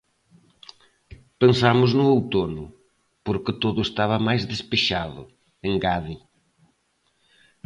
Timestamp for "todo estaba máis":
3.63-4.41